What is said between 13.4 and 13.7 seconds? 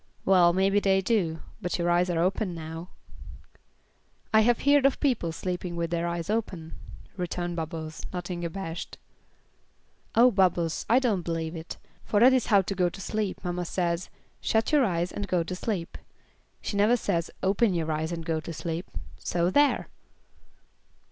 mamma